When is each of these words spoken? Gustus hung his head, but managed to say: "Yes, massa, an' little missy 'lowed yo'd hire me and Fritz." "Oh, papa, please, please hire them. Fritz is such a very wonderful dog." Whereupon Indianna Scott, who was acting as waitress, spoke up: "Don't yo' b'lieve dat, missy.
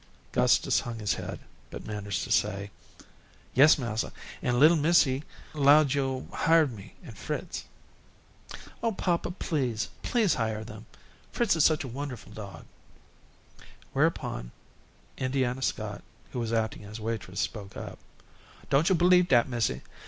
Gustus 0.31 0.79
hung 0.79 0.97
his 0.97 1.13
head, 1.13 1.41
but 1.69 1.85
managed 1.85 2.23
to 2.23 2.31
say: 2.31 2.71
"Yes, 3.53 3.77
massa, 3.77 4.11
an' 4.41 4.59
little 4.59 4.75
missy 4.75 5.23
'lowed 5.53 5.93
yo'd 5.93 6.27
hire 6.33 6.65
me 6.65 6.95
and 7.03 7.15
Fritz." 7.15 7.65
"Oh, 8.81 8.93
papa, 8.93 9.29
please, 9.29 9.89
please 10.01 10.33
hire 10.33 10.63
them. 10.63 10.87
Fritz 11.31 11.55
is 11.55 11.65
such 11.65 11.83
a 11.83 11.87
very 11.87 11.95
wonderful 11.97 12.31
dog." 12.31 12.65
Whereupon 13.93 14.49
Indianna 15.19 15.61
Scott, 15.61 16.01
who 16.31 16.39
was 16.39 16.51
acting 16.51 16.83
as 16.83 16.99
waitress, 16.99 17.39
spoke 17.39 17.77
up: 17.77 17.99
"Don't 18.71 18.89
yo' 18.89 18.95
b'lieve 18.95 19.27
dat, 19.27 19.47
missy. 19.47 19.83